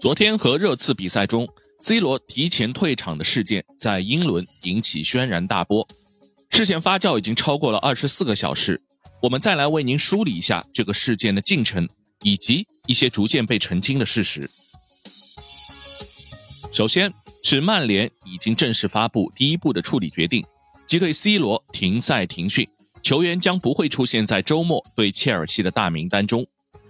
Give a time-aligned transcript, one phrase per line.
[0.00, 1.46] 昨天和热刺比赛中
[1.78, 5.86] ，C 罗提前退场的事件在英伦引起轩然大波。
[6.48, 8.80] 事件发酵已经超过了二十四个小时，
[9.20, 11.86] 我们再来为您梳理一下这个事件的进程，
[12.22, 14.48] 以及一些逐渐被澄清的事实。
[16.72, 17.12] 首先
[17.42, 20.42] 是曼联已经正式发布第一步的处理决定，
[20.86, 22.66] 即对 C 罗停赛停训，
[23.02, 26.46] 球员将不会出现在周末对切尔西的大名单中。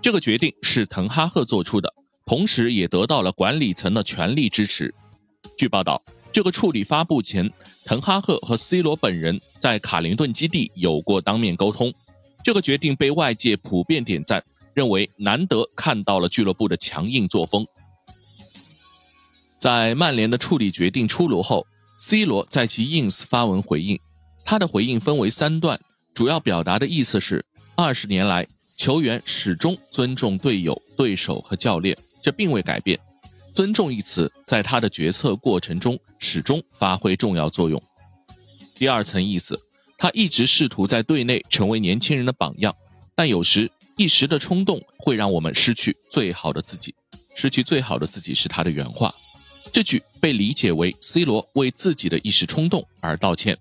[0.00, 1.92] 这个决定是滕哈赫做出的，
[2.24, 4.94] 同时也得到了管理层的全力支持。
[5.58, 6.00] 据报道，
[6.32, 7.50] 这个处理发布前，
[7.84, 11.92] 滕哈赫和 C 罗本人在卡林顿基地有过当面沟通。
[12.44, 14.42] 这个决定被外界普遍点赞，
[14.74, 17.66] 认为难得看到了俱乐部的强硬作风。
[19.58, 21.66] 在曼联的处理决定出炉后
[21.98, 23.98] ，C 罗在其 ins 发文回应，
[24.44, 25.80] 他的回应分为三段，
[26.14, 27.44] 主要表达的意思是：
[27.76, 28.46] 二十年来。
[28.74, 32.98] 球员始终尊重队友、对手和教练，这并未改变。
[33.54, 37.82] 尊重一词在他的决策过程中始终发挥重要作用。
[38.76, 39.60] 第二层意思，
[39.98, 42.74] 他一直试图在队内成为年轻人的榜样，
[43.14, 46.94] 但有时一时的冲动会让我们失去最好的自己。
[47.34, 49.12] 失去最好的自己是他的原话。
[49.72, 53.56] 这句被理解为 C 罗为自己的一时冲动而道歉。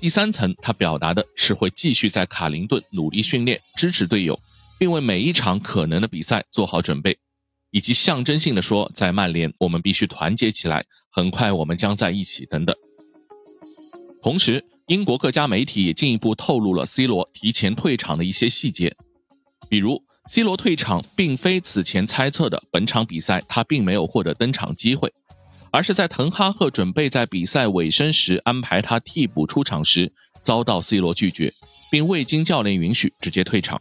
[0.00, 4.38] 第三层，他表达的是会继续在卡林顿努力训练，支持队友，
[4.78, 7.18] 并为每一场可能的比赛做好准备，
[7.70, 12.74] 以及象征性的说，在曼联我们必须团结起来，很快我们将在一起等等。
[14.22, 18.94] 同时，英国各家媒体也进一步透露了 C 罗提前退场的一些细节，
[19.68, 25.12] 比如 C 罗退场并非此前猜测的本场比赛他并没有获得登场机会。
[25.72, 31.52] 而是在滕哈赫准备在比赛尾声时安排他替补出场时，遭到 C 罗拒绝，
[31.90, 33.78] 并未经教练允许直接退场。《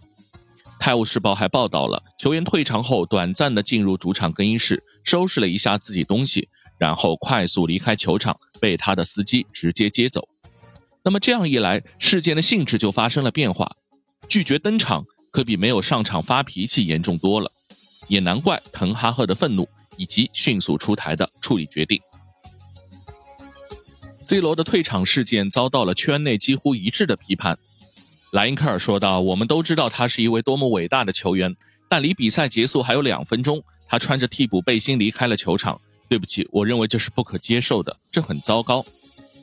[0.86, 10.28] 泰晤士报》还报道了球员退场后短暂的进入主场更衣室，收拾了一下自己东西，然后快速离开球场，被他的司机直接接走。
[11.04, 13.76] 那么这样一来，事件的性质就发生了变化，
[14.30, 17.52] 拒绝登场可比没有上场发脾气严重多了，
[18.08, 19.68] 也难怪滕哈赫的愤怒。
[19.98, 22.00] 以及迅速出台的处理决定。
[24.28, 27.58] C 罗的退场事件遭到了圈内几乎一致的批判。
[28.36, 31.56] 莱因克尔说道：“我们都知道他是一位多么伟大的球员，
[31.88, 35.80] 但离比赛结束还有两分钟，他穿着替补背心离开了球场。
[36.10, 38.86] 对不起，我认为这是不可接受的， 这很糟糕。”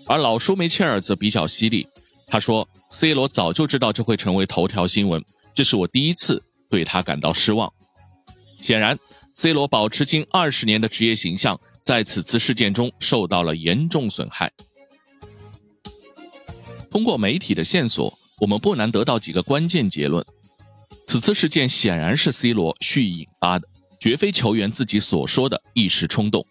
[0.07, 1.89] 而老舒梅切尔则比较犀利，
[2.27, 5.25] 他说：“C 罗早就知道这会成为头条新闻，
[5.55, 7.73] 这是我第一次对他感到失望。”
[8.61, 8.99] 显然。
[9.35, 14.53] C 罗保持近二十年的职业形象，在此次事件中受到了严重损害。
[16.91, 20.25] 通过媒体的线索，我们不难得到几个关键结论：
[21.07, 23.69] 此次事件显然是 C 罗蓄意引发的，
[24.01, 26.45] 绝非球员自己所说的一时冲动。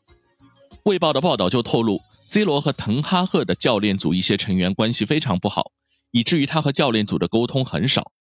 [0.83, 5.71] 卫报的报道就透露，C 罗和滕哈赫的教练组一些成员关系非常不好，
[6.11, 8.11] 以至于他和教练组的沟通很少。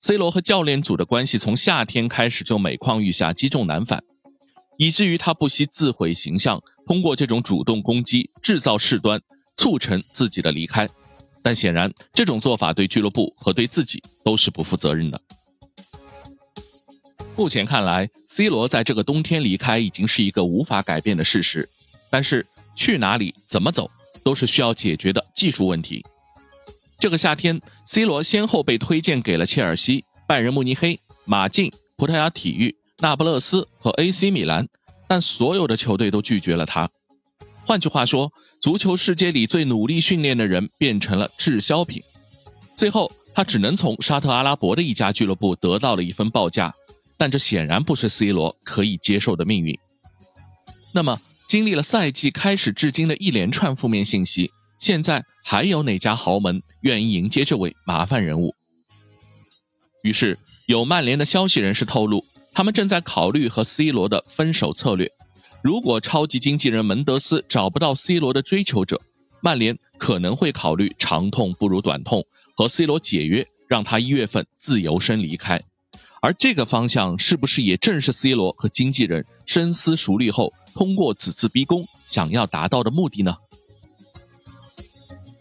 [0.00, 4.02] C 罗和教练组的关系从夏天开始就每况愈下，积重难返，
[4.76, 9.20] 以至于他不惜自毁形象，通过这种主动攻击制造事端，
[9.56, 10.88] 促成自己的离开。
[11.44, 15.20] 但显然，这种做法对俱乐部和对自己都是不负责任的。
[17.36, 21.68] 目前看来，C 罗在这个冬天离开已经是一个无法改变的事实。
[22.08, 23.90] 但是，去哪里、怎么走，
[24.22, 26.02] 都是需要解决的技术问题。
[26.98, 34.66] 这个夏天，C 罗先后被推荐给了切尔西、拜仁慕尼黑、马竞、葡萄牙体育、那不勒斯和 AC 米兰，
[35.06, 36.88] 但所有的球队都拒绝了他。
[37.66, 38.30] 换句话说，
[38.60, 42.02] 足球世界里最努力训练的人变成了滞销品。
[42.76, 46.74] 最后，他只能从沙特阿拉伯的一家俱乐部得到了一份报价，
[47.16, 49.78] 但这显然不是 C 罗可以接受的命运。
[50.92, 54.50] 那么，经历了赛季开始至今的一连串负面信息。
[54.78, 58.54] 现在还有哪家豪门愿意迎接这位麻烦人物？
[60.02, 62.22] 于是有曼联的消息人士透露，
[62.52, 65.10] 他们正在考虑和 C 罗的分手策略。
[65.64, 69.00] 如果超级经纪人门德斯找不到 C 罗的追求者，
[69.40, 72.22] 曼联可能会考虑长痛不如短痛，
[72.54, 75.58] 和 C 罗解约，让他一月份自由身离开。
[76.20, 83.34] 而这个方向是不是也正是 C 罗和经纪人深思熟虑后，通过此次逼宫想要达到的目的呢？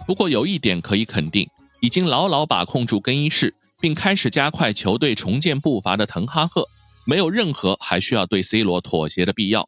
[0.07, 1.49] 不过有一点可以肯定，
[1.81, 6.65] 已经牢牢把控住更衣室，并开始加快球队重建步伐的滕哈赫，
[7.05, 9.67] 没有任何还需要对 C 罗妥协的必要。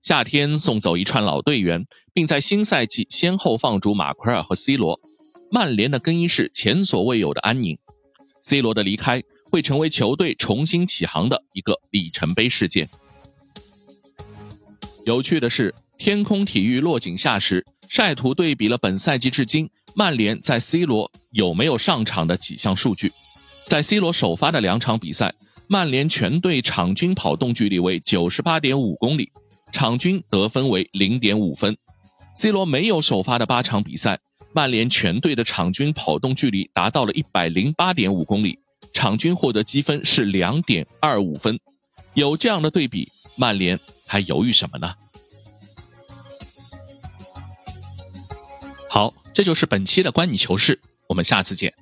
[0.00, 4.98] 夏天送走一串老队员，并在新赛季先后放逐马奎尔和 C 罗，
[5.50, 7.78] 曼联的更衣室前所未有的安宁。
[8.40, 12.88] C 罗的离开会成为球队重新起航的一个里程碑事件。
[15.04, 23.12] 有趣的是，天空体育落井下石，晒图对比了本赛季至今曼联在 C 罗有没有上场的几项数据。
[23.66, 25.34] 在 C 罗首发的两场比赛，
[25.66, 29.30] 曼联全队场均跑动距离为九十八点五公里，
[29.72, 31.76] 场均得分为零点五分。
[32.34, 34.18] C 罗没有首发的八场比赛，
[34.52, 38.58] 曼联全队的场均跑动距离达到了一百零八点五公里，
[38.92, 41.58] 场均获得积分是两点二五分。
[42.14, 44.94] 有这样的对比，曼联还犹豫什么呢？
[48.88, 51.72] 好，这就是本期的观你球事，我们下次见。